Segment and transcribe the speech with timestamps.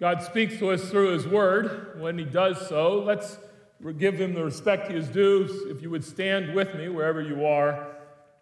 [0.00, 2.00] God speaks to us through His Word.
[2.00, 3.38] When He does so, let's
[3.98, 5.68] give Him the respect He is due.
[5.68, 7.86] If you would stand with me wherever you are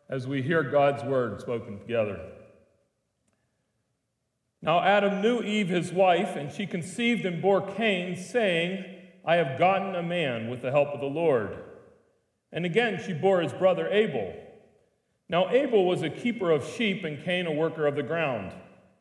[0.08, 2.20] as we hear God's Word spoken together.
[4.62, 8.84] Now Adam knew Eve his wife, and she conceived and bore Cain, saying,
[9.24, 11.58] I have gotten a man with the help of the Lord.
[12.52, 14.34] And again she bore his brother Abel.
[15.28, 18.52] Now Abel was a keeper of sheep, and Cain a worker of the ground.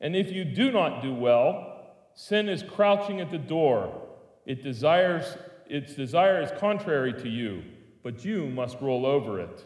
[0.00, 4.02] And if you do not do well, sin is crouching at the door.
[4.44, 5.36] It desires,
[5.68, 7.62] its desire is contrary to you,
[8.02, 9.64] but you must rule over it.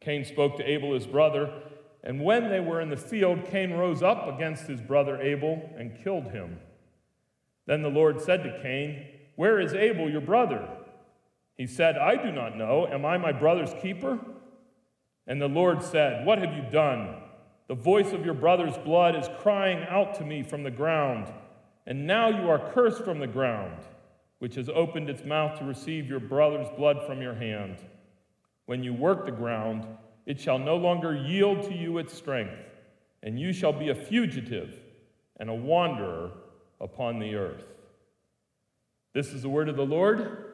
[0.00, 1.52] Cain spoke to Abel his brother,
[2.02, 5.98] and when they were in the field, Cain rose up against his brother Abel and
[6.02, 6.58] killed him.
[7.66, 9.04] Then the Lord said to Cain,
[9.36, 10.68] Where is Abel your brother?
[11.56, 12.86] He said, I do not know.
[12.86, 14.18] Am I my brother's keeper?
[15.26, 17.16] And the Lord said, What have you done?
[17.68, 21.32] The voice of your brother's blood is crying out to me from the ground.
[21.86, 23.82] And now you are cursed from the ground,
[24.38, 27.76] which has opened its mouth to receive your brother's blood from your hand.
[28.66, 29.86] When you work the ground,
[30.26, 32.58] it shall no longer yield to you its strength,
[33.22, 34.78] and you shall be a fugitive
[35.38, 36.32] and a wanderer
[36.80, 37.64] upon the earth.
[39.14, 40.44] This is the word of the Lord.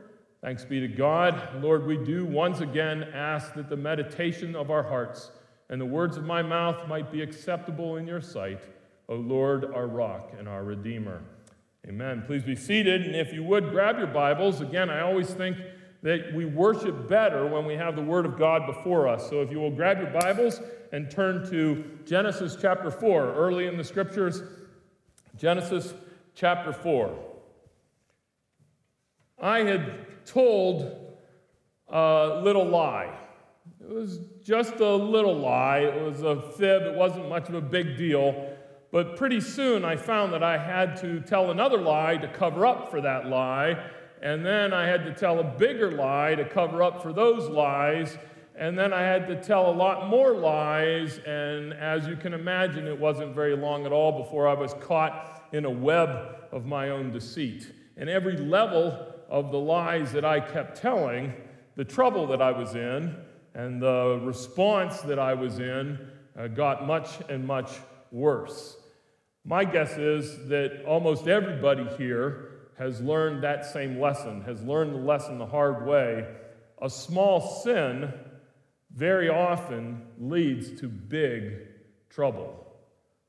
[0.41, 1.63] Thanks be to God.
[1.63, 5.31] Lord, we do once again ask that the meditation of our hearts
[5.71, 8.61] and the words of my mouth might be acceptable in your sight,
[9.09, 11.23] O Lord, our rock and our Redeemer.
[11.87, 12.23] Amen.
[12.27, 14.61] Please be seated, and if you would, grab your Bibles.
[14.61, 15.59] Again, I always think
[16.03, 19.29] that we worship better when we have the Word of God before us.
[19.29, 20.61] So if you will grab your Bibles
[20.93, 24.43] and turn to Genesis chapter 4, early in the scriptures,
[25.37, 25.95] Genesis
[26.35, 27.19] chapter 4.
[29.43, 31.17] I had told
[31.89, 33.19] a little lie
[33.81, 35.79] it was just a little lie.
[35.79, 36.83] It was a fib.
[36.83, 38.51] It wasn't much of a big deal.
[38.91, 42.91] But pretty soon I found that I had to tell another lie to cover up
[42.91, 43.91] for that lie.
[44.23, 48.17] And then I had to tell a bigger lie to cover up for those lies.
[48.57, 51.19] And then I had to tell a lot more lies.
[51.27, 55.49] And as you can imagine, it wasn't very long at all before I was caught
[55.53, 57.71] in a web of my own deceit.
[57.97, 61.35] And every level of the lies that I kept telling,
[61.77, 63.17] the trouble that I was in,
[63.55, 65.99] and the response that I was in
[66.37, 67.71] uh, got much and much
[68.11, 68.77] worse.
[69.45, 74.99] My guess is that almost everybody here has learned that same lesson, has learned the
[74.99, 76.27] lesson the hard way.
[76.83, 78.13] A small sin
[78.95, 81.59] very often leads to big
[82.11, 82.67] trouble.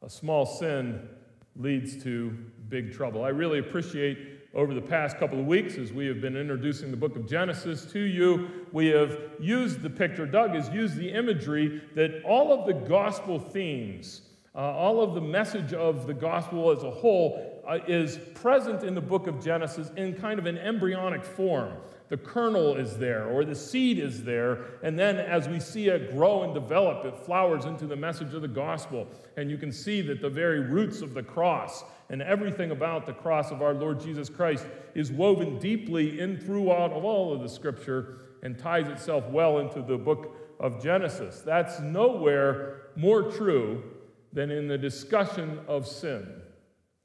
[0.01, 1.07] A small sin
[1.55, 2.31] leads to
[2.69, 3.23] big trouble.
[3.23, 6.97] I really appreciate over the past couple of weeks as we have been introducing the
[6.97, 8.49] book of Genesis to you.
[8.71, 13.38] We have used the picture, Doug has used the imagery that all of the gospel
[13.38, 14.21] themes,
[14.55, 18.95] uh, all of the message of the gospel as a whole uh, is present in
[18.95, 21.73] the book of Genesis in kind of an embryonic form.
[22.07, 26.11] The kernel is there, or the seed is there, and then as we see it
[26.11, 29.07] grow and develop, it flowers into the message of the gospel.
[29.35, 33.13] And you can see that the very roots of the cross and everything about the
[33.13, 37.49] cross of our Lord Jesus Christ is woven deeply in throughout of all of the
[37.49, 41.41] scripture and ties itself well into the book of Genesis.
[41.41, 43.83] That's nowhere more true
[44.31, 46.27] than in the discussion of sin.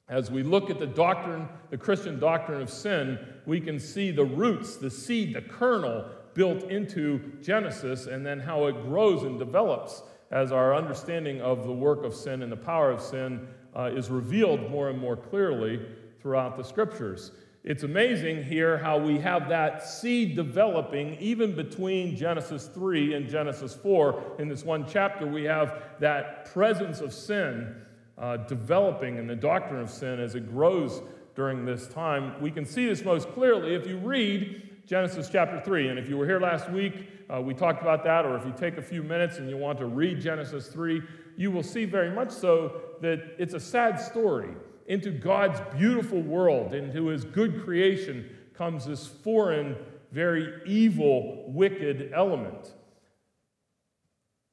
[0.09, 4.25] As we look at the doctrine, the Christian doctrine of sin, we can see the
[4.25, 10.03] roots, the seed, the kernel built into Genesis, and then how it grows and develops
[10.31, 14.11] as our understanding of the work of sin and the power of sin uh, is
[14.11, 15.81] revealed more and more clearly
[16.21, 17.33] throughout the scriptures.
[17.63, 23.75] It's amazing here how we have that seed developing even between Genesis 3 and Genesis
[23.75, 24.37] 4.
[24.39, 27.77] In this one chapter, we have that presence of sin
[28.17, 31.03] uh, developing in the doctrine of sin as it grows
[31.35, 32.41] during this time.
[32.41, 35.89] We can see this most clearly if you read Genesis chapter 3.
[35.89, 38.53] And if you were here last week, uh, we talked about that, or if you
[38.59, 41.01] take a few minutes and you want to read Genesis 3,
[41.41, 44.51] you will see very much so that it's a sad story.
[44.89, 49.75] Into God's beautiful world, into his good creation, comes this foreign,
[50.13, 52.75] very evil, wicked element.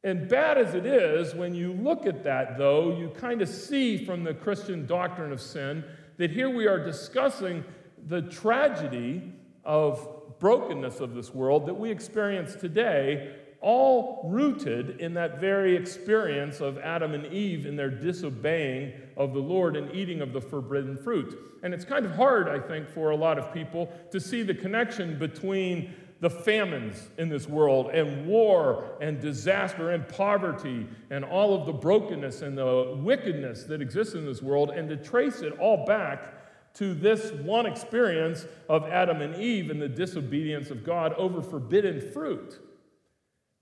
[0.06, 4.06] And bad as it is, when you look at that, though, you kind of see
[4.06, 5.84] from the Christian doctrine of sin
[6.16, 7.66] that here we are discussing
[8.08, 9.34] the tragedy
[9.66, 10.08] of
[10.40, 16.78] brokenness of this world that we experience today, all rooted in that very experience of
[16.78, 21.38] Adam and Eve in their disobeying of the Lord and eating of the forbidden fruit.
[21.64, 24.54] And it's kind of hard, I think, for a lot of people to see the
[24.54, 31.54] connection between the famines in this world and war and disaster and poverty and all
[31.54, 35.58] of the brokenness and the wickedness that exists in this world and to trace it
[35.60, 36.34] all back
[36.74, 42.12] to this one experience of Adam and Eve and the disobedience of God over forbidden
[42.12, 42.60] fruit.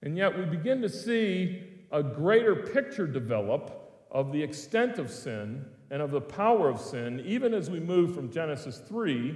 [0.06, 5.66] And yet we begin to see a greater picture develop of the extent of sin
[5.90, 9.36] and of the power of sin, even as we move from Genesis 3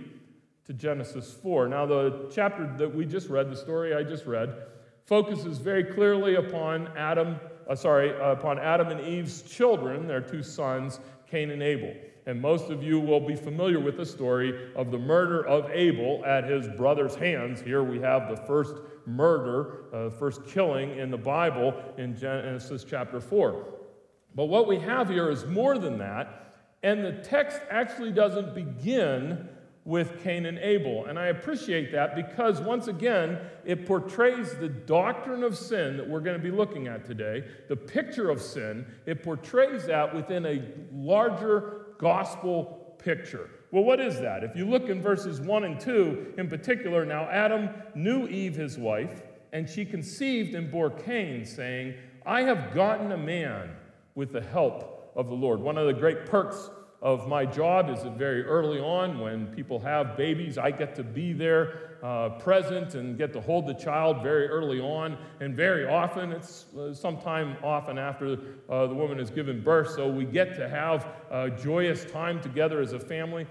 [0.65, 1.67] to Genesis 4.
[1.69, 4.55] Now, the chapter that we just read, the story I just read,
[5.05, 10.43] focuses very clearly upon Adam, uh, sorry, uh, upon Adam and Eve's children, their two
[10.43, 11.95] sons, Cain and Abel.
[12.27, 16.23] And most of you will be familiar with the story of the murder of Abel
[16.25, 17.59] at his brother's hands.
[17.59, 18.75] Here we have the first
[19.09, 23.65] murder, uh, first killing in the Bible in Genesis chapter 4.
[24.35, 26.53] But what we have here is more than that,
[26.83, 29.49] and the text actually doesn't begin
[29.85, 31.05] with Cain and Abel.
[31.05, 36.19] And I appreciate that because, once again, it portrays the doctrine of sin that we're
[36.19, 38.85] going to be looking at today, the picture of sin.
[39.05, 40.63] It portrays that within a
[40.93, 43.49] larger gospel picture.
[43.71, 44.43] Well, what is that?
[44.43, 48.77] If you look in verses 1 and 2 in particular, now Adam knew Eve, his
[48.77, 49.21] wife,
[49.53, 51.93] and she conceived and bore Cain, saying,
[52.25, 53.69] I have gotten a man
[54.15, 55.59] with the help of the Lord.
[55.59, 56.69] One of the great perks
[57.01, 61.03] of my job is that very early on, when people have babies, I get to
[61.03, 65.17] be there uh, present and get to hold the child very early on.
[65.39, 68.37] And very often, it's uh, sometime often after
[68.69, 72.81] uh, the woman has given birth, so we get to have a joyous time together
[72.81, 73.47] as a family.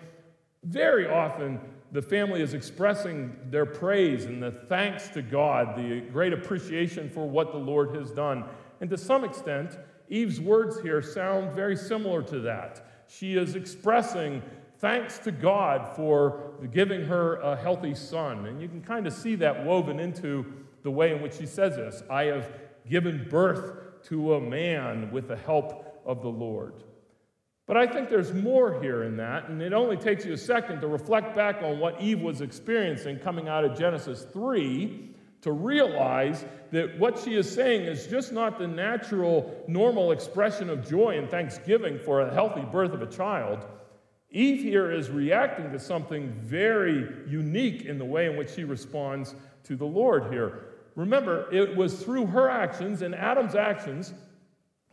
[0.64, 1.58] Very often,
[1.92, 7.26] the family is expressing their praise and the thanks to God, the great appreciation for
[7.26, 8.44] what the Lord has done.
[8.82, 9.78] And to some extent,
[10.10, 14.42] Eve's words here sound very similar to that she is expressing
[14.78, 18.46] thanks to God for giving her a healthy son.
[18.46, 20.46] And you can kind of see that woven into
[20.82, 22.52] the way in which she says this I have
[22.88, 26.74] given birth to a man with the help of the Lord.
[27.66, 30.80] But I think there's more here in that, and it only takes you a second
[30.80, 35.10] to reflect back on what Eve was experiencing coming out of Genesis 3
[35.42, 40.88] to realize that what she is saying is just not the natural, normal expression of
[40.88, 43.64] joy and thanksgiving for a healthy birth of a child.
[44.30, 49.34] Eve here is reacting to something very unique in the way in which she responds
[49.64, 50.66] to the Lord here.
[50.96, 54.12] Remember, it was through her actions and Adam's actions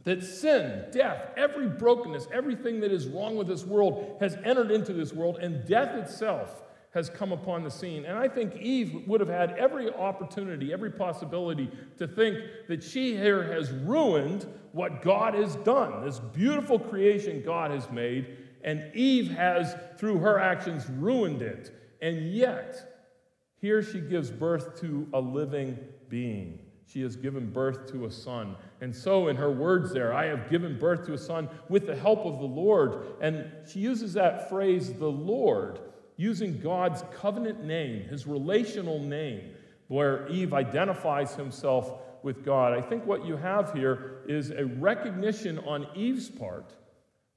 [0.03, 4.93] that sin, death, every brokenness, everything that is wrong with this world has entered into
[4.93, 6.61] this world, and death itself
[6.95, 8.05] has come upon the scene.
[8.05, 12.39] And I think Eve would have had every opportunity, every possibility to think
[12.69, 18.37] that she here has ruined what God has done, this beautiful creation God has made,
[18.63, 21.75] and Eve has, through her actions, ruined it.
[22.01, 23.11] And yet,
[23.59, 25.77] here she gives birth to a living
[26.07, 26.59] being.
[26.87, 28.55] She has given birth to a son.
[28.79, 31.95] And so, in her words there, I have given birth to a son with the
[31.95, 33.05] help of the Lord.
[33.19, 35.79] And she uses that phrase, the Lord
[36.17, 39.51] using God's covenant name, his relational name,
[39.87, 41.91] where Eve identifies himself
[42.23, 42.73] with God.
[42.73, 46.73] I think what you have here is a recognition on Eve's part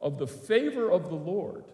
[0.00, 1.64] of the favor of the Lord,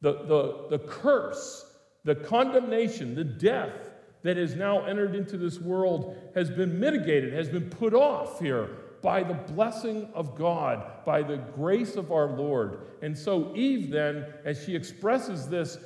[0.00, 1.64] the, the, the curse,
[2.04, 3.90] the condemnation, the death
[4.22, 8.68] that has now entered into this world has been mitigated, has been put off here
[9.02, 12.80] by the blessing of God, by the grace of our Lord.
[13.00, 15.78] And so, Eve, then, as she expresses this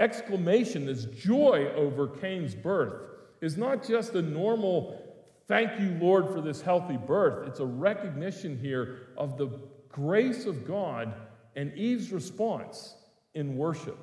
[0.00, 3.02] exclamation, this joy over Cain's birth,
[3.40, 5.00] is not just a normal
[5.46, 7.46] thank you, Lord, for this healthy birth.
[7.48, 9.48] It's a recognition here of the
[9.88, 11.12] grace of God
[11.56, 12.94] and Eve's response
[13.34, 13.98] in worship.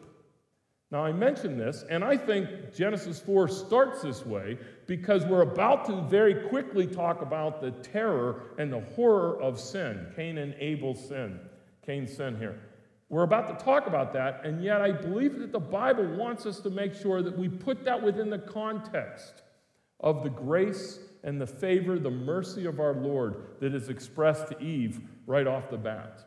[0.90, 5.86] Now, I mention this, and I think Genesis 4 starts this way because we're about
[5.86, 11.06] to very quickly talk about the terror and the horror of sin, Cain and Abel's
[11.08, 11.40] sin,
[11.86, 12.62] Cain's sin here.
[13.10, 16.60] We're about to talk about that, and yet I believe that the Bible wants us
[16.62, 19.44] to make sure that we put that within the context
[20.02, 24.62] of the grace and the favor, the mercy of our Lord that is expressed to
[24.62, 26.26] Eve right off the bat.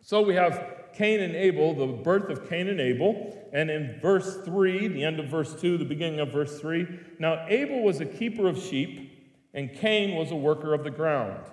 [0.00, 4.36] So we have Cain and Abel, the birth of Cain and Abel, and in verse
[4.44, 6.86] 3, the end of verse 2, the beginning of verse 3,
[7.18, 9.10] now Abel was a keeper of sheep,
[9.54, 11.46] and Cain was a worker of the ground.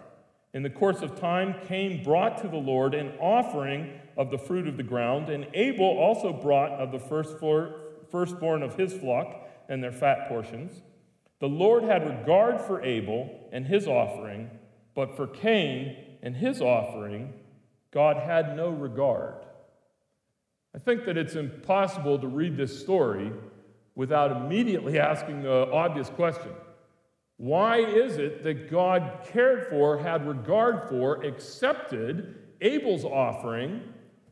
[0.54, 4.68] In the course of time, Cain brought to the Lord an offering of the fruit
[4.68, 7.38] of the ground, and Abel also brought of the first
[8.10, 10.82] firstborn of his flock and their fat portions.
[11.40, 14.50] The Lord had regard for Abel and his offering,
[14.94, 17.34] but for Cain and his offering,
[17.92, 19.36] God had no regard.
[20.76, 23.32] I think that it's impossible to read this story
[23.96, 26.52] without immediately asking the obvious question
[27.38, 33.82] Why is it that God cared for, had regard for, accepted Abel's offering,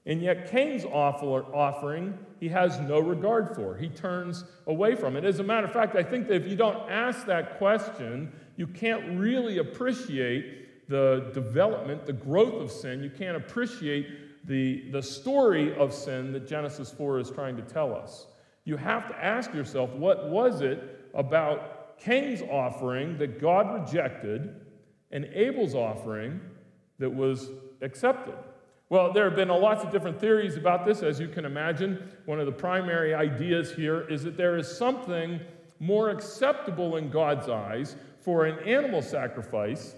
[0.05, 3.77] and yet Cain's offering he has no regard for?
[3.77, 5.25] He turns away from it.
[5.25, 8.65] As a matter of fact, I think that if you don't ask that question, you
[8.65, 13.03] can't really appreciate the development, the growth of sin.
[13.03, 17.93] You can't appreciate the, the story of sin that Genesis 4 is trying to tell
[17.93, 18.27] us
[18.69, 24.55] you have to ask yourself what was it about Cain's offering that God rejected
[25.11, 26.39] and Abel's offering
[26.99, 27.49] that was
[27.81, 28.35] accepted?
[28.89, 32.11] Well, there have been lots of different theories about this, as you can imagine.
[32.25, 35.39] One of the primary ideas here is that there is something
[35.79, 39.93] more acceptable in God's eyes for an animal sacrifice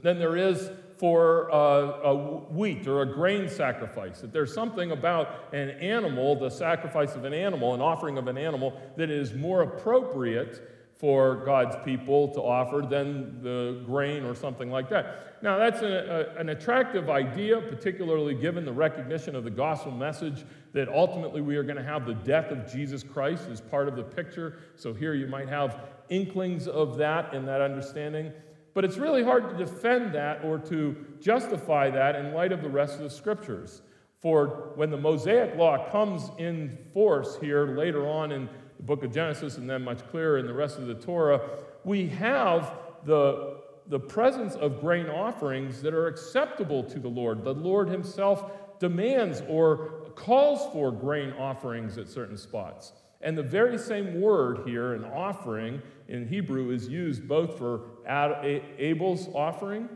[0.00, 2.14] than there is for a, a,
[2.50, 4.20] wheat or a grain sacrifice.
[4.20, 8.38] That there's something about an animal, the sacrifice of an animal, an offering of an
[8.38, 14.70] animal, that is more appropriate for God's people to offer than the grain or something
[14.70, 15.36] like that.
[15.42, 20.46] Now, that's a, a, an attractive idea, particularly given the recognition of the gospel message
[20.72, 23.96] that ultimately we are going to have the death of Jesus Christ as part of
[23.96, 24.60] the picture.
[24.76, 28.32] So, here you might have inklings of that in that understanding.
[28.72, 32.70] But it's really hard to defend that or to justify that in light of the
[32.70, 33.82] rest of the scriptures.
[34.22, 39.12] For when the Mosaic law comes in force here later on in the book of
[39.12, 41.40] Genesis and then much clearer in the rest of the Torah,
[41.84, 42.72] we have
[43.04, 47.44] the, the presence of grain offerings that are acceptable to the Lord.
[47.44, 52.92] The Lord Himself demands or calls for grain offerings at certain spots.
[53.20, 59.28] And the very same word here, an offering, in Hebrew is used both for Abel's
[59.34, 59.88] offering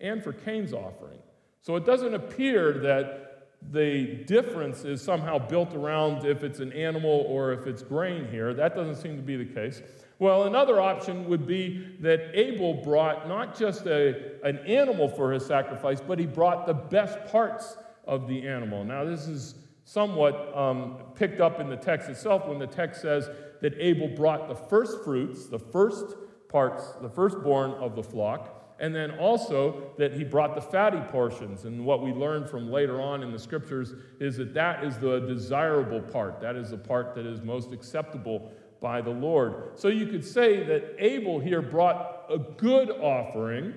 [0.00, 1.18] and for Cain's offering.
[1.62, 3.25] So it doesn't appear that
[3.72, 8.54] the difference is somehow built around if it's an animal or if it's grain here.
[8.54, 9.82] That doesn't seem to be the case.
[10.18, 15.44] Well, another option would be that Abel brought not just a, an animal for his
[15.44, 18.84] sacrifice, but he brought the best parts of the animal.
[18.84, 23.28] Now, this is somewhat um, picked up in the text itself when the text says
[23.60, 26.14] that Abel brought the first fruits, the first
[26.48, 31.64] parts, the firstborn of the flock, and then also that he brought the fatty portions.
[31.64, 35.20] And what we learn from later on in the scriptures is that that is the
[35.20, 36.40] desirable part.
[36.40, 39.78] That is the part that is most acceptable by the Lord.
[39.78, 43.74] So you could say that Abel here brought a good offering,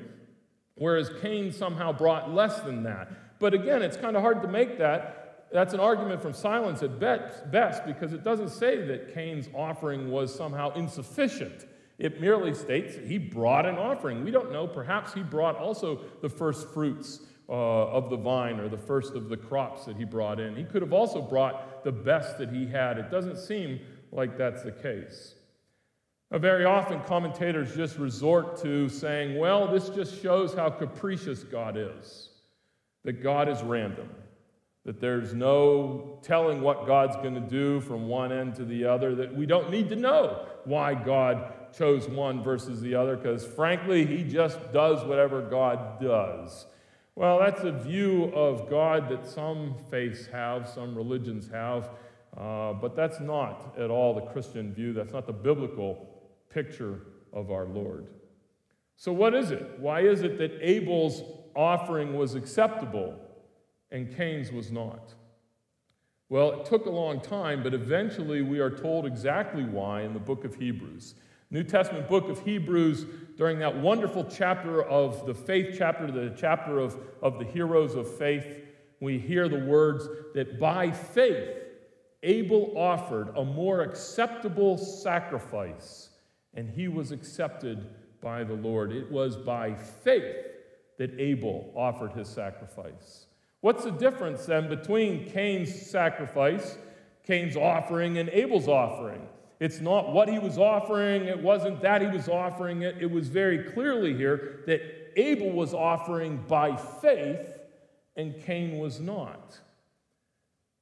[0.75, 3.39] whereas Cain somehow brought less than that.
[3.39, 5.19] But again, it's kind of hard to make that
[5.51, 10.33] that's an argument from silence at best because it doesn't say that Cain's offering was
[10.33, 11.65] somehow insufficient.
[11.99, 14.23] It merely states he brought an offering.
[14.23, 14.65] We don't know.
[14.65, 19.27] Perhaps he brought also the first fruits uh, of the vine or the first of
[19.27, 20.55] the crops that he brought in.
[20.55, 22.97] He could have also brought the best that he had.
[22.97, 25.35] It doesn't seem like that's the case.
[26.31, 31.75] Now, very often, commentators just resort to saying, well, this just shows how capricious God
[31.75, 32.29] is,
[33.03, 34.09] that God is random
[34.85, 39.13] that there's no telling what God's going to do from one end to the other,
[39.15, 44.05] that we don't need to know why God chose one versus the other, because frankly,
[44.05, 46.65] He just does whatever God does.
[47.15, 51.89] Well, that's a view of God that some faiths have, some religions have,
[52.37, 54.93] uh, but that's not at all the Christian view.
[54.93, 56.07] That's not the biblical
[56.49, 57.01] picture
[57.33, 58.07] of our Lord.
[58.95, 59.79] So, what is it?
[59.79, 61.23] Why is it that Abel's
[61.55, 63.19] offering was acceptable?
[63.91, 65.13] and Cain's was not.
[66.29, 70.19] Well, it took a long time, but eventually we are told exactly why in the
[70.19, 71.15] book of Hebrews.
[71.51, 76.77] New Testament book of Hebrews, during that wonderful chapter of the faith chapter, the chapter
[76.79, 78.45] of, of the heroes of faith,
[78.99, 81.57] we hear the words that by faith
[82.21, 86.09] Abel offered a more acceptable sacrifice,
[86.53, 88.91] and he was accepted by the Lord.
[88.91, 90.35] It was by faith
[90.97, 93.25] that Abel offered his sacrifice.
[93.61, 96.77] What's the difference then between Cain's sacrifice,
[97.23, 99.27] Cain's offering, and Abel's offering?
[99.59, 102.97] It's not what he was offering, it wasn't that he was offering it.
[102.99, 104.81] It was very clearly here that
[105.17, 107.57] Abel was offering by faith
[108.15, 109.59] and Cain was not.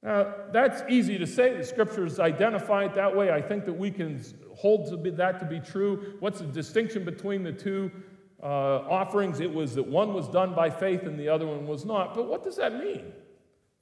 [0.04, 1.58] Now, that's easy to say.
[1.58, 3.32] The scriptures identify it that way.
[3.32, 4.24] I think that we can
[4.56, 6.16] hold to that to be true.
[6.20, 7.92] What's the distinction between the two?
[8.44, 8.46] uh,
[8.88, 12.14] offerings, it was that one was done by faith and the other one was not.
[12.14, 13.12] But what does that mean?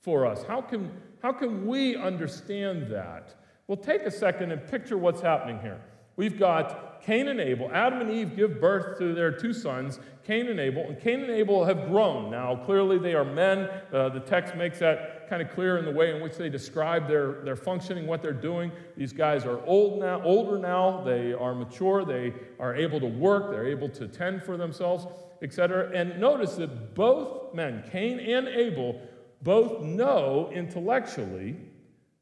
[0.05, 0.43] for us?
[0.43, 3.33] How can, how can we understand that?
[3.67, 5.81] Well, take a second and picture what's happening here.
[6.17, 7.69] We've got Cain and Abel.
[7.73, 10.83] Adam and Eve give birth to their two sons, Cain and Abel.
[10.87, 12.31] And Cain and Abel have grown.
[12.31, 13.69] Now, clearly, they are men.
[13.91, 17.07] Uh, the text makes that kind of clear in the way in which they describe
[17.07, 18.71] their, their functioning, what they're doing.
[18.95, 21.01] These guys are old now, older now.
[21.01, 22.05] They are mature.
[22.05, 23.51] They are able to work.
[23.51, 25.05] They're able to tend for themselves,
[25.41, 25.91] etc.
[25.93, 29.01] And notice that both men, Cain and Abel,
[29.41, 31.57] both know intellectually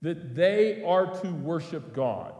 [0.03, 2.35] that they are to worship God.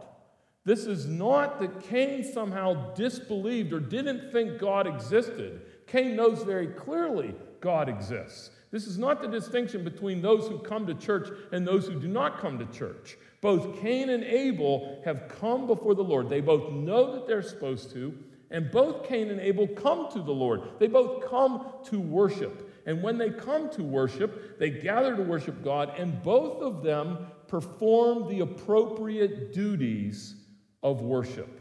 [0.64, 5.62] This is not that Cain somehow disbelieved or didn't think God existed.
[5.86, 8.50] Cain knows very clearly God exists.
[8.70, 12.08] This is not the distinction between those who come to church and those who do
[12.08, 13.16] not come to church.
[13.40, 16.28] Both Cain and Abel have come before the Lord.
[16.28, 18.14] They both know that they're supposed to,
[18.50, 20.62] and both Cain and Abel come to the Lord.
[20.78, 22.70] They both come to worship.
[22.86, 27.26] And when they come to worship, they gather to worship God, and both of them
[27.54, 30.34] perform the appropriate duties
[30.82, 31.60] of worship.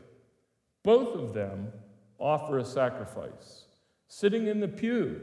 [0.81, 1.71] Both of them
[2.17, 3.65] offer a sacrifice.
[4.07, 5.21] Sitting in the pew,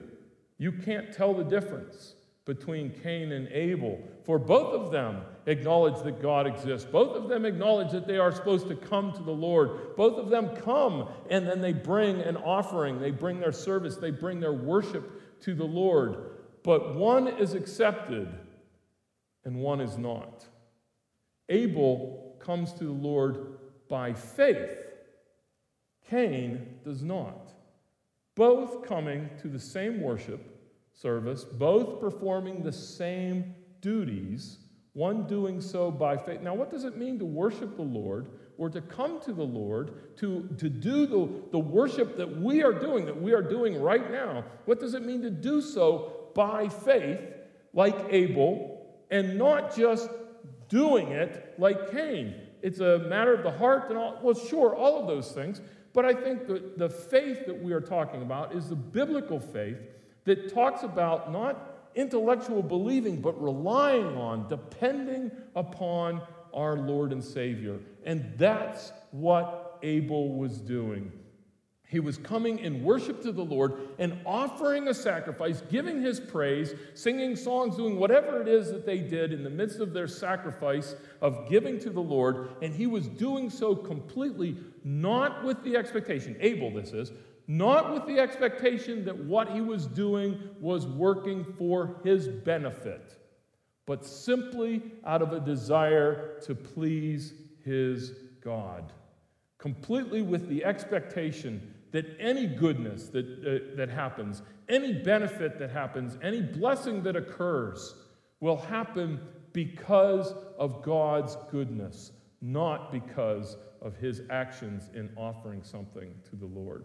[0.58, 6.22] you can't tell the difference between Cain and Abel, for both of them acknowledge that
[6.22, 6.88] God exists.
[6.88, 9.96] Both of them acknowledge that they are supposed to come to the Lord.
[9.96, 14.12] Both of them come and then they bring an offering, they bring their service, they
[14.12, 16.30] bring their worship to the Lord.
[16.62, 18.28] But one is accepted
[19.44, 20.46] and one is not.
[21.50, 24.78] Abel comes to the Lord by faith.
[26.08, 27.52] Cain does not.
[28.36, 30.40] Both coming to the same worship
[30.94, 34.58] service, both performing the same duties,
[34.92, 36.40] one doing so by faith.
[36.40, 38.28] Now, what does it mean to worship the Lord
[38.58, 42.72] or to come to the Lord, to, to do the, the worship that we are
[42.72, 44.44] doing, that we are doing right now?
[44.66, 47.20] What does it mean to do so by faith,
[47.72, 50.08] like Abel, and not just
[50.70, 52.34] doing it like Cain?
[52.62, 54.18] it's a matter of the heart and all.
[54.22, 55.60] Well, sure, all of those things.
[55.92, 59.78] But I think that the faith that we are talking about is the biblical faith
[60.24, 66.22] that talks about not intellectual believing, but relying on, depending upon
[66.54, 67.80] our Lord and Savior.
[68.04, 71.10] And that's what Abel was doing.
[71.90, 76.72] He was coming in worship to the Lord and offering a sacrifice, giving his praise,
[76.94, 80.94] singing songs, doing whatever it is that they did in the midst of their sacrifice
[81.20, 82.50] of giving to the Lord.
[82.62, 87.10] And he was doing so completely, not with the expectation, Abel, this is,
[87.48, 93.18] not with the expectation that what he was doing was working for his benefit,
[93.84, 98.92] but simply out of a desire to please his God.
[99.58, 106.16] Completely with the expectation that any goodness that, uh, that happens, any benefit that happens,
[106.22, 107.94] any blessing that occurs
[108.40, 109.20] will happen
[109.52, 116.84] because of God's goodness, not because of his actions in offering something to the Lord.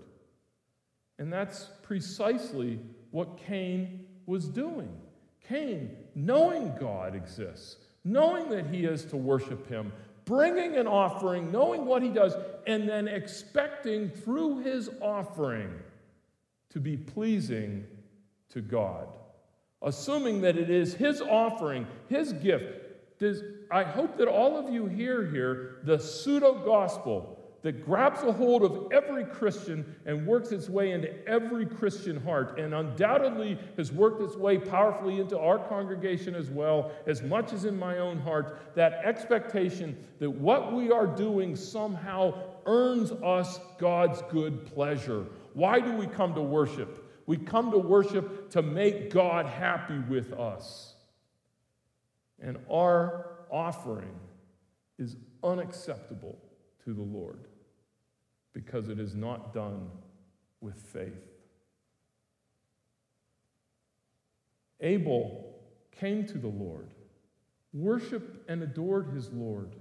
[1.19, 2.79] And that's precisely
[3.11, 4.89] what Cain was doing.
[5.47, 9.93] Cain, knowing God exists, knowing that he is to worship him,
[10.25, 12.35] bringing an offering, knowing what he does,
[12.67, 15.71] and then expecting through his offering
[16.71, 17.85] to be pleasing
[18.49, 19.07] to God.
[19.81, 22.81] Assuming that it is his offering, his gift.
[23.19, 27.34] Does, I hope that all of you hear here the pseudo gospel
[27.65, 32.59] that grabs a hold of every Christian and works its way into every Christian heart,
[32.59, 37.65] and undoubtedly has worked its way powerfully into our congregation as well, as much as
[37.65, 42.35] in my own heart, that expectation that what we are doing somehow
[42.67, 45.25] earns us God's good pleasure.
[45.55, 47.03] Why do we come to worship?
[47.25, 50.93] We come to worship to make God happy with us.
[52.39, 54.19] And our offering
[54.99, 56.37] is unacceptable
[56.83, 57.39] to the Lord
[58.55, 59.89] because it is not done
[60.61, 61.27] with faith.
[64.79, 65.53] Abel
[65.91, 66.87] came to the Lord,
[67.73, 69.75] worshiped and adored his Lord,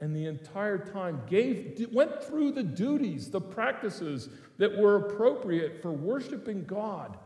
[0.00, 5.92] and the entire time gave went through the duties, the practices that were appropriate for
[5.92, 7.18] worshiping God,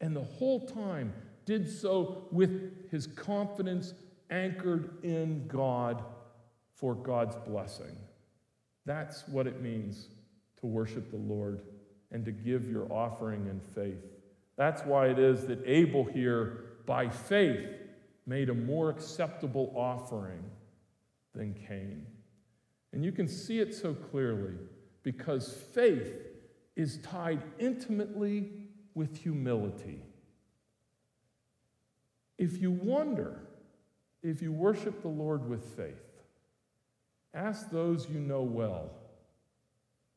[0.00, 1.12] and the whole time
[1.44, 3.94] did so with his confidence
[4.28, 6.02] anchored in God
[6.74, 7.96] for God's blessing.
[8.86, 10.08] That's what it means
[10.60, 11.62] to worship the Lord
[12.12, 14.04] and to give your offering in faith.
[14.56, 17.68] That's why it is that Abel here, by faith,
[18.26, 20.42] made a more acceptable offering
[21.34, 22.06] than Cain.
[22.92, 24.54] And you can see it so clearly
[25.02, 26.14] because faith
[26.76, 28.50] is tied intimately
[28.94, 30.02] with humility.
[32.40, 33.38] if you wonder
[34.22, 36.00] if you worship the Lord with faith,
[37.34, 38.90] ask those you know well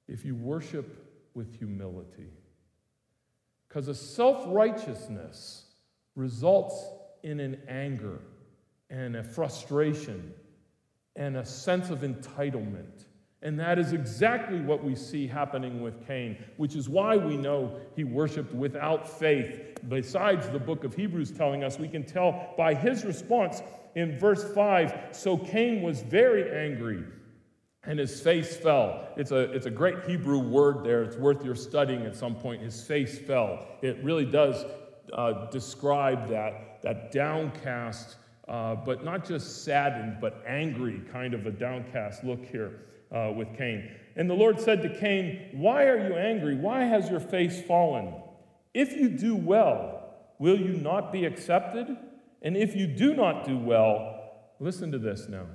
[0.08, 2.32] if you worship with humility.
[3.68, 5.66] Because a self righteousness
[6.16, 6.86] results
[7.24, 8.20] in an anger
[8.90, 10.34] and a frustration
[11.16, 13.06] and a sense of entitlement.
[13.42, 17.78] And that is exactly what we see happening with Cain, which is why we know
[17.96, 19.78] he worshiped without faith.
[19.90, 23.62] Besides the book of Hebrews telling us, we can tell by his response
[23.96, 27.04] in verse 5 so Cain was very angry
[27.86, 29.10] and his face fell.
[29.18, 31.04] It's a, it's a great Hebrew word there.
[31.04, 32.62] It's worth your studying at some point.
[32.62, 33.68] His face fell.
[33.82, 34.66] It really does
[35.12, 38.16] uh, describe that, that downcast,
[38.48, 43.56] uh, but not just saddened, but angry kind of a downcast look here uh, with
[43.58, 43.92] Cain.
[44.16, 46.56] And the Lord said to Cain, Why are you angry?
[46.56, 48.14] Why has your face fallen?
[48.74, 51.98] If you do well, will you not be accepted?
[52.44, 54.20] And if you do not do well,
[54.60, 55.48] listen to this now.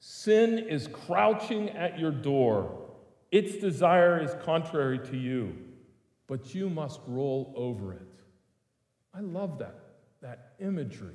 [0.00, 2.80] Sin is crouching at your door.
[3.30, 5.56] Its desire is contrary to you,
[6.26, 8.20] but you must roll over it.
[9.14, 9.78] I love that,
[10.20, 11.14] that imagery,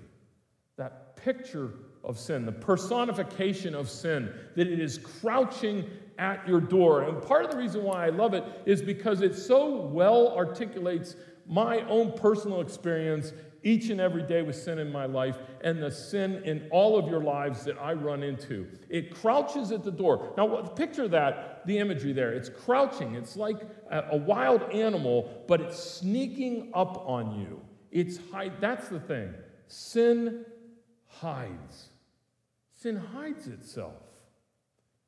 [0.77, 5.85] that picture of sin, the personification of sin, that it is crouching
[6.17, 7.03] at your door.
[7.03, 11.15] And part of the reason why I love it is because it so well articulates
[11.45, 13.33] my own personal experience
[13.63, 17.07] each and every day with sin in my life and the sin in all of
[17.09, 18.67] your lives that I run into.
[18.89, 20.33] It crouches at the door.
[20.37, 22.31] Now, picture that, the imagery there.
[22.31, 23.15] It's crouching.
[23.15, 23.57] It's like
[23.91, 27.61] a, wild animal, but it's sneaking up on you.
[27.91, 28.53] It's hide.
[28.59, 29.33] That's the thing.
[29.67, 30.45] Sin
[31.07, 31.89] hides.
[32.71, 34.01] Sin hides itself.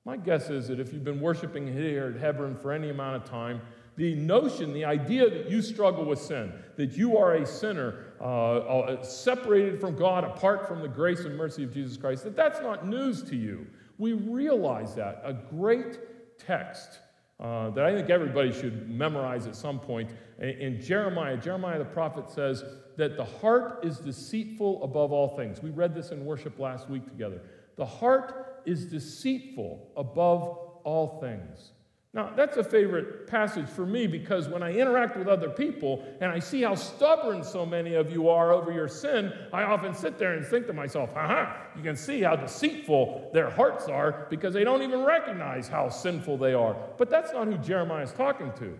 [0.03, 3.29] My guess is that if you've been worshiping here at Hebron for any amount of
[3.29, 3.61] time,
[3.97, 8.23] the notion, the idea that you struggle with sin, that you are a sinner, uh,
[8.23, 12.61] uh, separated from God, apart from the grace and mercy of Jesus Christ, that that's
[12.61, 13.65] not news to you.
[13.97, 15.21] We realize that.
[15.23, 16.99] A great text
[17.39, 20.11] uh, that I think everybody should memorize at some point.
[20.39, 22.63] In Jeremiah, Jeremiah the prophet says
[22.97, 25.63] that the heart is deceitful above all things.
[25.63, 27.41] We read this in worship last week together.
[27.77, 30.43] The heart is deceitful above
[30.83, 31.71] all things.
[32.13, 36.29] Now, that's a favorite passage for me because when I interact with other people and
[36.29, 40.19] I see how stubborn so many of you are over your sin, I often sit
[40.19, 44.53] there and think to myself, aha, you can see how deceitful their hearts are because
[44.53, 46.75] they don't even recognize how sinful they are.
[46.97, 48.77] But that's not who Jeremiah is talking to.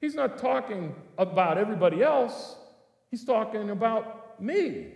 [0.00, 2.56] He's not talking about everybody else,
[3.10, 4.94] he's talking about me.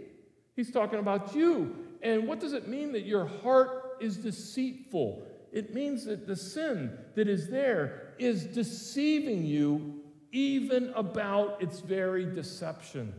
[0.57, 1.75] He's talking about you.
[2.03, 5.27] And what does it mean that your heart is deceitful?
[5.55, 10.01] It means that the sin that is there is deceiving you
[10.33, 13.15] even about its very deception.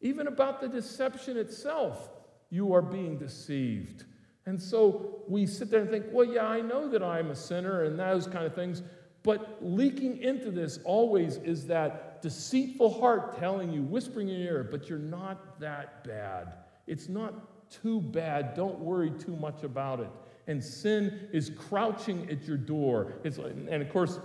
[0.00, 2.08] Even about the deception itself,
[2.48, 4.06] you are being deceived.
[4.46, 7.84] And so we sit there and think, well, yeah, I know that I'm a sinner
[7.84, 8.82] and those kind of things.
[9.22, 14.68] But leaking into this always is that deceitful heart telling you, whispering in your ear,
[14.70, 16.54] but you're not that bad.
[16.86, 18.54] It's not too bad.
[18.54, 20.10] Don't worry too much about it
[20.50, 23.14] and sin is crouching at your door.
[23.22, 24.18] It's, and of course,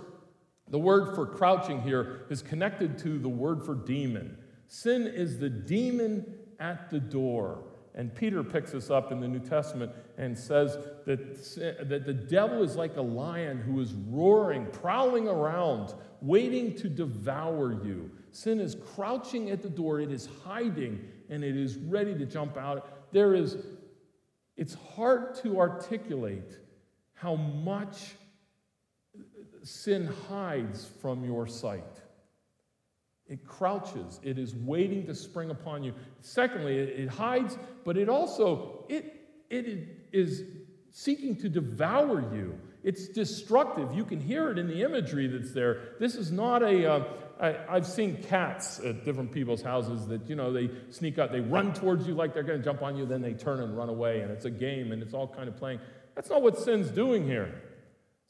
[0.68, 4.36] the word for crouching here is connected to the word for demon.
[4.66, 6.26] Sin is the demon
[6.58, 7.62] at the door.
[7.94, 12.64] And Peter picks this up in the New Testament and says that, that the devil
[12.64, 18.10] is like a lion who is roaring, prowling around, waiting to devour you.
[18.32, 22.56] Sin is crouching at the door, it is hiding, and it is ready to jump
[22.56, 23.12] out.
[23.12, 23.58] There is
[24.56, 26.58] it's hard to articulate
[27.14, 28.14] how much
[29.62, 31.82] sin hides from your sight.
[33.28, 35.92] It crouches, it is waiting to spring upon you.
[36.20, 39.14] Secondly, it, hides, but it also it,
[39.50, 40.44] it is
[40.92, 42.58] seeking to devour you.
[42.86, 43.92] It's destructive.
[43.92, 45.96] You can hear it in the imagery that's there.
[45.98, 46.90] This is not a.
[46.90, 47.04] Uh,
[47.40, 51.40] I, I've seen cats at different people's houses that, you know, they sneak out, they
[51.40, 53.90] run towards you like they're going to jump on you, then they turn and run
[53.90, 55.80] away, and it's a game and it's all kind of playing.
[56.14, 57.60] That's not what sin's doing here.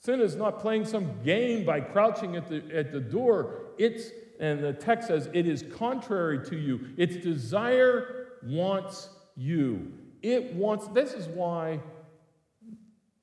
[0.01, 3.61] Sin is not playing some game by crouching at the, at the door.
[3.79, 6.81] It's, and the text says, it is contrary to you.
[6.97, 9.93] Its desire wants you.
[10.23, 11.81] It wants, this is why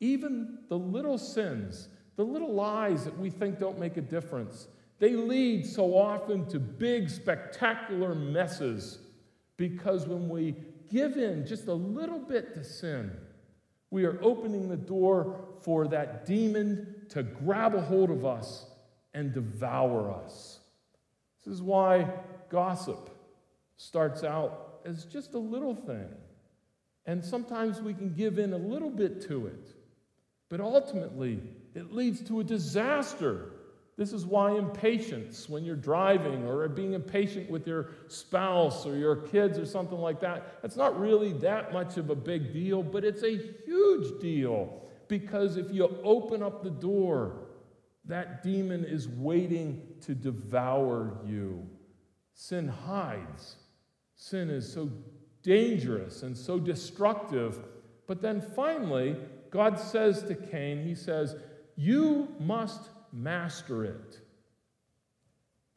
[0.04, 1.88] even the little sins,
[2.18, 4.68] the little lies that we think don't make a difference,
[5.00, 9.00] they lead so often to big, spectacular messes
[9.56, 10.56] because when we
[10.92, 13.12] give in just a little bit to sin,
[13.92, 18.66] we are opening the door for that demon to grab a hold of us
[19.14, 20.60] and devour us.
[21.46, 22.12] This is why
[22.50, 23.10] gossip
[23.78, 26.10] starts out as just a little thing.
[27.06, 29.73] And sometimes we can give in a little bit to it.
[30.50, 31.42] But ultimately,
[31.74, 33.52] it leads to a disaster.
[33.98, 39.16] This is why impatience when you're driving or being impatient with your spouse or your
[39.16, 43.04] kids or something like that, that's not really that much of a big deal, but
[43.04, 47.44] it's a huge deal because if you open up the door,
[48.06, 51.66] that demon is waiting to devour you.
[52.34, 53.58] Sin hides.
[54.16, 54.90] Sin is so
[55.44, 57.60] dangerous and so destructive.
[58.08, 59.16] But then finally,
[59.54, 61.36] God says to Cain, He says,
[61.76, 64.20] You must master it.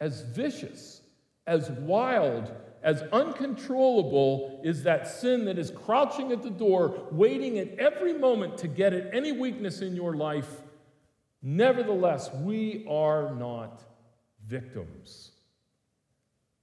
[0.01, 1.03] As vicious,
[1.47, 2.51] as wild,
[2.83, 8.57] as uncontrollable is that sin that is crouching at the door, waiting at every moment
[8.59, 10.62] to get at any weakness in your life.
[11.43, 13.83] Nevertheless, we are not
[14.47, 15.33] victims.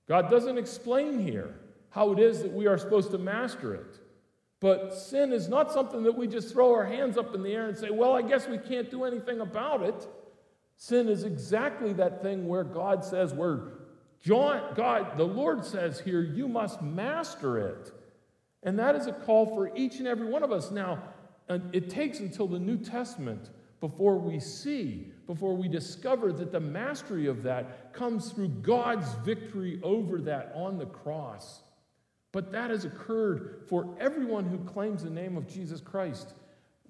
[0.07, 1.59] God doesn't explain here
[1.91, 3.99] how it is that we are supposed to master it.
[4.63, 7.67] But sin is not something that we just throw our hands up in the air
[7.67, 10.07] and say, well, I guess we can't do anything about it.
[10.77, 13.73] Sin is exactly that thing where God says, where
[14.21, 17.91] John, God, the Lord says here, you must master it.
[18.63, 20.71] And that is a call for each and every one of us.
[20.71, 21.03] Now,
[21.49, 23.49] it takes until the New Testament
[23.81, 29.81] before we see, before we discover that the mastery of that comes through God's victory
[29.83, 31.63] over that on the cross.
[32.33, 36.33] But that has occurred for everyone who claims the name of Jesus Christ.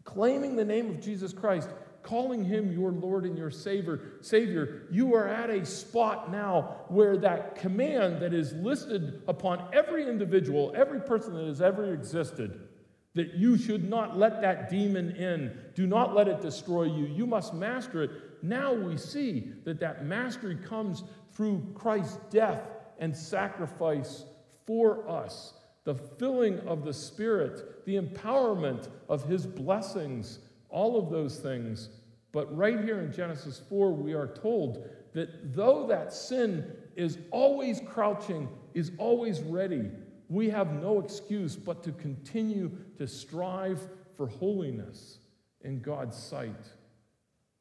[0.06, 1.70] Claiming the name of Jesus Christ,
[2.02, 7.18] calling him your Lord and your Savior, Savior, you are at a spot now where
[7.18, 12.68] that command that is listed upon every individual, every person that has ever existed,
[13.14, 15.58] that you should not let that demon in.
[15.76, 17.06] Do not let it destroy you.
[17.06, 18.12] You must master it.
[18.42, 21.04] Now we see that that mastery comes
[21.34, 22.62] through Christ's death
[23.00, 24.24] and sacrifice
[24.66, 25.54] for us.
[25.84, 31.90] The filling of the Spirit, the empowerment of His blessings, all of those things.
[32.32, 37.82] But right here in Genesis 4, we are told that though that sin is always
[37.86, 39.90] crouching, is always ready,
[40.30, 45.20] we have no excuse but to continue to strive for holiness
[45.62, 46.66] in God's sight.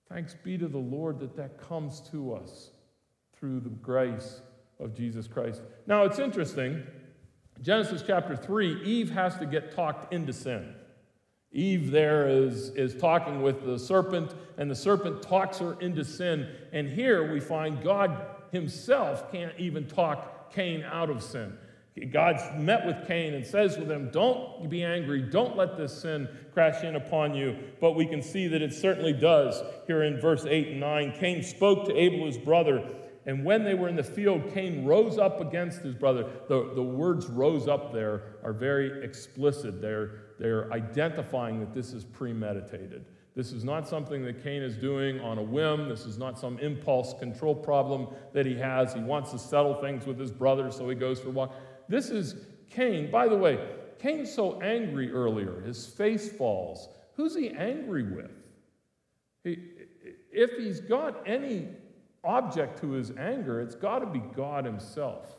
[0.08, 2.70] Thanks be to the Lord that that comes to us
[3.34, 4.40] through the grace
[4.82, 5.62] of Jesus Christ.
[5.86, 6.82] Now, it's interesting.
[7.60, 10.74] Genesis chapter 3, Eve has to get talked into sin.
[11.52, 16.48] Eve there is, is talking with the serpent, and the serpent talks her into sin.
[16.72, 18.16] And here we find God
[18.50, 21.56] himself can't even talk Cain out of sin.
[22.10, 25.20] God's met with Cain and says with him, Don't be angry.
[25.20, 27.54] Don't let this sin crash in upon you.
[27.82, 31.12] But we can see that it certainly does here in verse 8 and 9.
[31.20, 32.88] Cain spoke to Abel, his brother,
[33.24, 36.28] and when they were in the field, Cain rose up against his brother.
[36.48, 39.80] The, the words rose up there are very explicit.
[39.80, 43.04] They're, they're identifying that this is premeditated.
[43.34, 45.88] This is not something that Cain is doing on a whim.
[45.88, 48.92] This is not some impulse control problem that he has.
[48.92, 51.54] He wants to settle things with his brother, so he goes for a walk.
[51.88, 52.34] This is
[52.70, 53.10] Cain.
[53.10, 53.58] By the way,
[54.00, 56.88] Cain's so angry earlier, his face falls.
[57.14, 58.32] Who's he angry with?
[59.44, 59.58] He,
[60.30, 61.68] if he's got any
[62.24, 65.36] object to his anger, it's got to be God himself.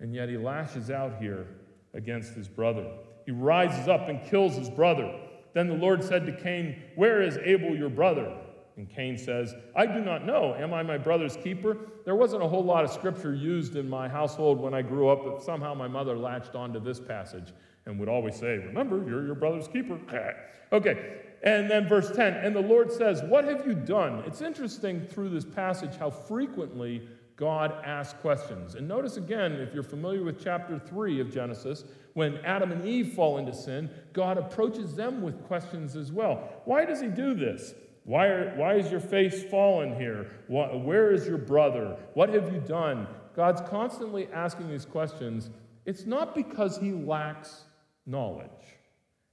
[0.00, 1.46] And yet he lashes out here
[1.94, 2.86] against his brother.
[3.26, 5.12] He rises up and kills his brother.
[5.52, 8.34] Then the Lord said to Cain, Where is Abel your brother?
[8.76, 10.54] And Cain says, I do not know.
[10.54, 11.76] Am I my brother's keeper?
[12.04, 15.24] There wasn't a whole lot of scripture used in my household when I grew up,
[15.24, 17.52] but somehow my mother latched onto this passage
[17.84, 19.98] and would always say, Remember, you're your brother's keeper.
[20.72, 21.20] okay.
[21.42, 24.22] And then verse 10 And the Lord says, What have you done?
[24.26, 28.74] It's interesting through this passage how frequently God asks questions.
[28.74, 33.14] And notice again, if you're familiar with chapter 3 of Genesis, when Adam and Eve
[33.14, 36.62] fall into sin, God approaches them with questions as well.
[36.66, 37.74] Why does he do this?
[38.04, 40.32] Why, are, why is your face fallen here?
[40.48, 41.96] What, where is your brother?
[42.14, 43.06] What have you done?
[43.34, 45.48] God's constantly asking these questions.
[45.86, 47.64] It's not because he lacks
[48.04, 48.50] knowledge.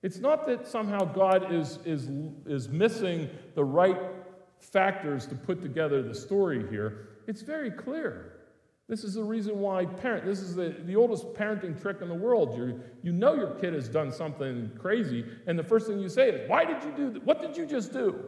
[0.03, 2.09] It's not that somehow God is, is,
[2.45, 3.99] is missing the right
[4.59, 7.09] factors to put together the story here.
[7.27, 8.33] It's very clear.
[8.87, 12.15] This is the reason why parent, this is the, the oldest parenting trick in the
[12.15, 12.57] world.
[12.57, 16.29] you you know your kid has done something crazy, and the first thing you say
[16.29, 17.25] is, Why did you do that?
[17.25, 18.25] What did you just do?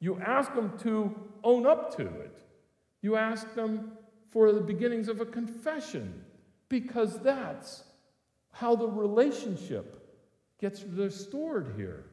[0.00, 2.42] You ask them to own up to it.
[3.00, 3.92] You ask them
[4.30, 6.22] for the beginnings of a confession
[6.68, 7.84] because that's
[8.52, 9.95] how the relationship
[10.60, 12.04] gets restored here.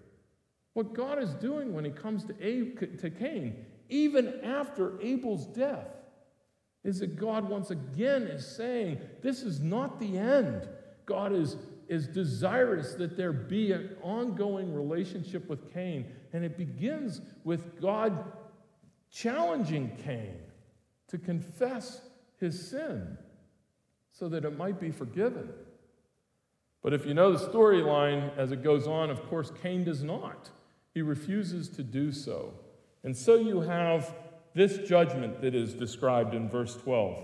[0.74, 5.88] What God is doing when he comes to, to Cain, even after Abel's death,
[6.84, 10.68] is that God once again is saying, This is not the end.
[11.06, 16.08] God is, is desirous that there be an ongoing relationship with Cain.
[16.34, 18.32] And it begins with God
[19.12, 20.40] challenging Cain
[21.10, 22.02] to confess
[22.40, 23.18] his sin
[24.12, 25.50] so that it might be forgiven.
[26.84, 30.50] But if you know the storyline as it goes on, of course, Cain does not.
[30.94, 32.54] He refuses to do so.
[33.04, 34.14] And so you have
[34.54, 37.24] this judgment that is described in verse 12.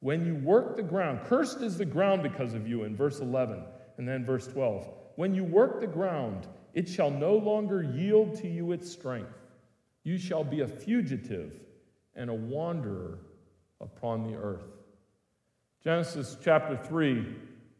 [0.00, 3.62] When you work the ground, cursed is the ground because of you in verse 11,
[3.98, 4.88] and then verse 12.
[5.16, 9.38] When you work the ground, it shall no longer yield to you its strength.
[10.04, 11.52] You shall be a fugitive
[12.14, 13.18] and a wanderer
[13.80, 14.70] upon the earth.
[15.82, 17.26] Genesis chapter 3,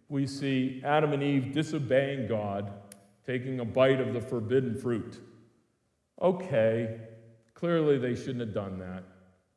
[0.08, 2.72] we see Adam and Eve disobeying God,
[3.24, 5.20] taking a bite of the forbidden fruit.
[6.20, 7.00] Okay,
[7.54, 9.04] clearly they shouldn't have done that,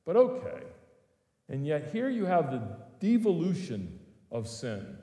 [0.06, 0.64] but okay.
[1.50, 2.62] And yet, here you have the
[3.00, 4.00] devolution
[4.32, 4.98] of sin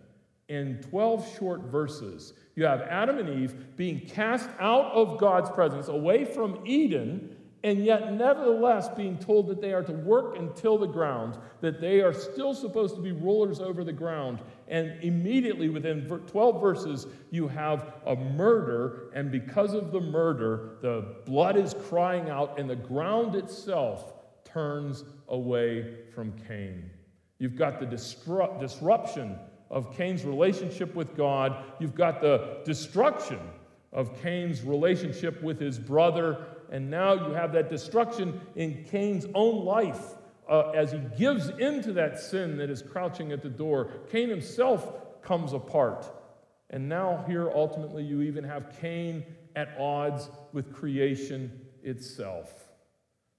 [0.48, 2.34] in 12 short verses.
[2.54, 7.84] You have Adam and Eve being cast out of God's presence, away from Eden, and
[7.84, 12.00] yet nevertheless being told that they are to work and till the ground, that they
[12.00, 14.38] are still supposed to be rulers over the ground.
[14.68, 21.16] And immediately within 12 verses, you have a murder, and because of the murder, the
[21.24, 26.90] blood is crying out, and the ground itself turns away from Cain.
[27.38, 29.38] You've got the disru- disruption
[29.70, 33.38] of Cain's relationship with God, you've got the destruction
[33.92, 36.44] of Cain's relationship with his brother.
[36.70, 40.16] And now you have that destruction in Cain's own life
[40.48, 43.90] uh, as he gives into that sin that is crouching at the door.
[44.10, 46.06] Cain himself comes apart.
[46.70, 52.68] And now, here, ultimately, you even have Cain at odds with creation itself.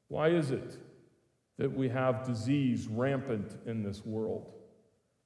[0.07, 0.77] Why is it
[1.57, 4.51] that we have disease rampant in this world?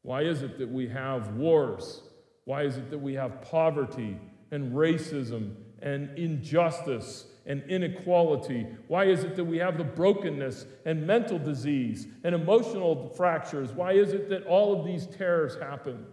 [0.01, 2.01] Why is it that we have wars?
[2.45, 4.17] Why is it that we have poverty
[4.49, 8.67] and racism and injustice and inequality?
[8.87, 13.71] Why is it that we have the brokenness and mental disease and emotional fractures?
[13.71, 16.05] Why is it that all of these terrors happen?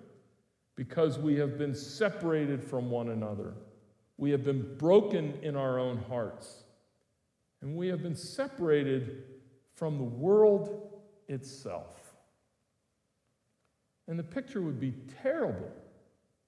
[0.74, 3.54] Because we have been separated from one another.
[4.16, 6.64] We have been broken in our own hearts.
[7.60, 9.24] And we have been separated
[9.74, 12.14] from the world itself.
[14.06, 15.70] And the picture would be terrible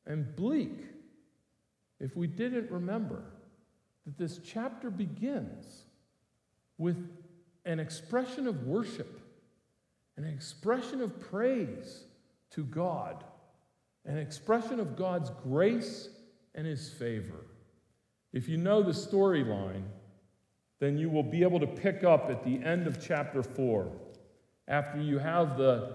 [0.06, 0.78] and bleak
[1.98, 3.22] if we didn't remember
[4.10, 5.84] that this chapter begins
[6.78, 7.08] with
[7.64, 9.20] an expression of worship,
[10.16, 12.04] an expression of praise
[12.50, 13.22] to God,
[14.04, 16.08] an expression of God's grace
[16.56, 17.46] and His favor.
[18.32, 19.84] If you know the storyline,
[20.80, 23.92] then you will be able to pick up at the end of chapter 4,
[24.66, 25.94] after you have the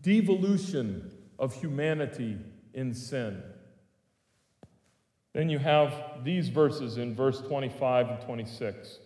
[0.00, 2.38] devolution of humanity
[2.72, 3.42] in sin.
[5.38, 8.98] Then you have these verses in verse 25 and 26.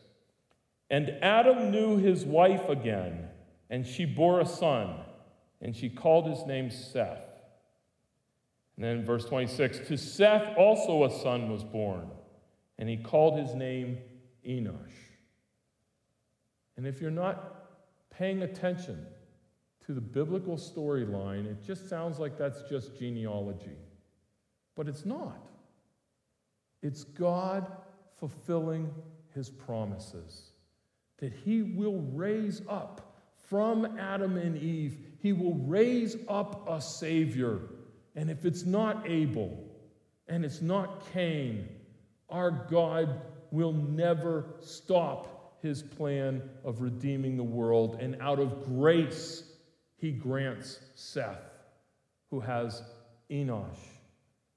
[0.89, 3.29] And Adam knew his wife again,
[3.69, 4.95] and she bore a son,
[5.61, 7.21] and she called his name Seth.
[8.77, 12.09] And then verse 26 To Seth also a son was born,
[12.79, 13.99] and he called his name
[14.49, 14.73] Enosh.
[16.79, 17.67] And if you're not
[18.09, 19.05] paying attention
[19.85, 23.77] to the biblical storyline, it just sounds like that's just genealogy.
[24.75, 25.52] But it's not.
[26.83, 27.71] It's God
[28.19, 28.93] fulfilling
[29.35, 30.51] his promises.
[31.19, 33.13] That he will raise up
[33.49, 37.61] from Adam and Eve, he will raise up a Savior.
[38.17, 39.63] And if it's not Abel
[40.27, 41.69] and it's not Cain,
[42.31, 47.99] our God will never stop his plan of redeeming the world.
[48.01, 49.45] And out of grace,
[49.97, 51.43] he grants Seth,
[52.31, 52.83] who has
[53.31, 53.77] Enosh,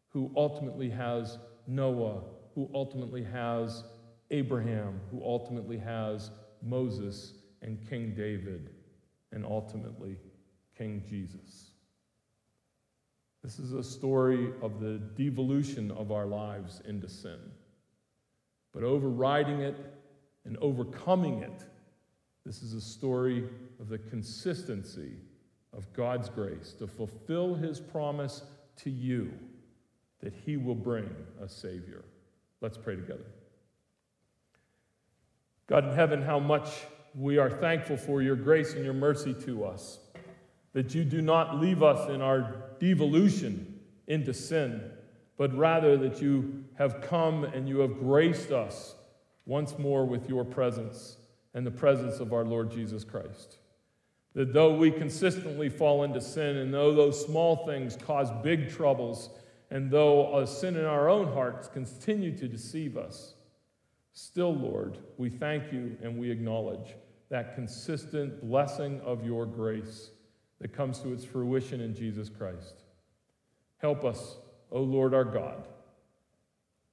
[0.10, 2.22] who ultimately has Noah,
[2.54, 3.84] who ultimately has
[4.32, 8.70] Abraham, who ultimately has Moses and King David,
[9.32, 10.18] and ultimately
[10.78, 11.72] King Jesus.
[13.44, 17.40] This is a story of the devolution of our lives into sin.
[18.74, 19.76] But overriding it
[20.46, 21.64] and overcoming it,
[22.46, 23.48] this is a story
[23.80, 25.14] of the consistency
[25.74, 28.44] of God's grace to fulfill his promise
[28.78, 29.32] to you
[30.26, 31.08] that he will bring
[31.40, 32.04] a Savior.
[32.60, 33.28] Let's pray together.
[35.68, 36.70] God in heaven, how much
[37.14, 40.00] we are thankful for your grace and your mercy to us,
[40.74, 44.82] that you do not leave us in our devolution into sin,
[45.38, 48.96] but rather that you have come and you have graced us
[49.46, 51.18] once more with your presence
[51.54, 53.60] and the presence of our Lord Jesus Christ.
[54.34, 59.30] That though we consistently fall into sin, and though those small things cause big troubles,
[59.72, 63.34] and though a sin in our own hearts continue to deceive us,
[64.14, 66.96] still, Lord, we thank you and we acknowledge
[67.30, 70.12] that consistent blessing of your grace
[70.62, 72.84] that comes to its fruition in Jesus Christ.
[73.78, 74.38] Help us,
[74.72, 75.68] O Lord our God,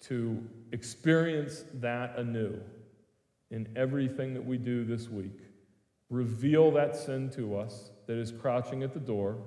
[0.01, 0.43] to
[0.73, 2.59] experience that anew
[3.51, 5.39] in everything that we do this week.
[6.11, 9.39] Reveal that sin to us that is crouching at the door.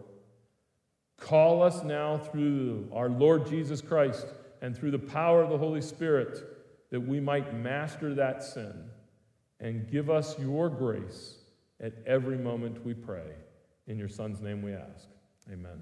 [1.18, 4.28] Call us now through our Lord Jesus Christ
[4.62, 6.44] and through the power of the Holy Spirit
[6.92, 8.90] that we might master that sin
[9.60, 11.36] and give us your grace
[11.80, 13.34] at every moment we pray.
[13.88, 15.08] In your Son's name we ask.
[15.52, 15.82] Amen.